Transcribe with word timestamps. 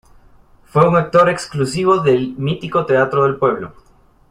Fue 0.65 0.87
un 0.89 0.95
actor 0.95 1.29
exclusivo 1.29 1.99
del 1.99 2.33
mítico 2.35 2.87
Teatro 2.87 3.25
del 3.25 3.35
Pueblo. 3.37 3.75